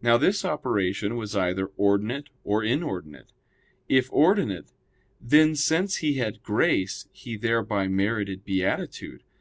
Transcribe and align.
Now 0.00 0.16
this 0.16 0.44
operation 0.44 1.16
was 1.16 1.34
either 1.34 1.66
ordinate 1.76 2.28
or 2.44 2.62
inordinate. 2.62 3.32
If 3.88 4.06
ordinate, 4.12 4.66
then, 5.20 5.56
since 5.56 5.96
he 5.96 6.14
had 6.14 6.44
grace, 6.44 7.08
he 7.10 7.36
thereby 7.36 7.88
merited 7.88 8.44
beatitude. 8.44 9.24